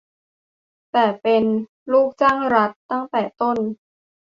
[0.91, 1.43] แต่เป็น
[1.91, 3.57] "ลูกจ้างรัฐ" ตั้งแต่ต้น